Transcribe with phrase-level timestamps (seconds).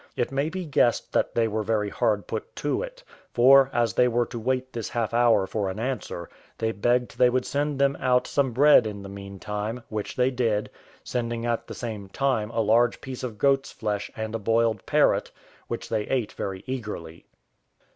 [0.15, 3.03] It may be guessed that they were very hard put to it;
[3.35, 6.27] for, as they were to wait this half hour for an answer,
[6.57, 10.71] they begged they would send them out some bread in the meantime, which they did,
[11.03, 15.29] sending at the same time a large piece of goat's flesh and a boiled parrot,
[15.67, 17.25] which they ate very eagerly.